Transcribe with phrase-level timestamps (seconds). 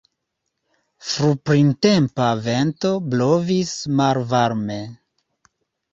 [1.09, 4.83] Fruprintempa vento blovis malvarme.